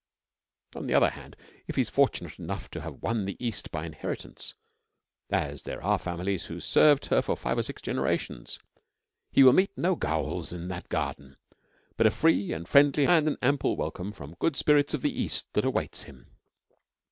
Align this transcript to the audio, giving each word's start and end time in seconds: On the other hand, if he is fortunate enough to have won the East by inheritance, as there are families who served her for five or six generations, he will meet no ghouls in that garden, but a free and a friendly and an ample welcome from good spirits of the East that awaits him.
On 0.75 0.87
the 0.87 0.95
other 0.95 1.11
hand, 1.11 1.35
if 1.67 1.75
he 1.75 1.81
is 1.81 1.89
fortunate 1.91 2.39
enough 2.39 2.71
to 2.71 2.81
have 2.81 3.03
won 3.03 3.25
the 3.25 3.37
East 3.39 3.69
by 3.69 3.85
inheritance, 3.85 4.55
as 5.29 5.61
there 5.61 5.79
are 5.83 5.99
families 5.99 6.45
who 6.45 6.59
served 6.59 7.05
her 7.05 7.21
for 7.21 7.35
five 7.37 7.59
or 7.59 7.61
six 7.61 7.83
generations, 7.83 8.57
he 9.31 9.43
will 9.43 9.53
meet 9.53 9.77
no 9.77 9.95
ghouls 9.95 10.51
in 10.51 10.69
that 10.69 10.89
garden, 10.89 11.37
but 11.97 12.07
a 12.07 12.09
free 12.09 12.51
and 12.51 12.65
a 12.65 12.67
friendly 12.67 13.05
and 13.05 13.27
an 13.27 13.37
ample 13.43 13.77
welcome 13.77 14.11
from 14.11 14.33
good 14.39 14.55
spirits 14.57 14.95
of 14.95 15.03
the 15.03 15.21
East 15.21 15.53
that 15.53 15.65
awaits 15.65 16.01
him. 16.01 16.31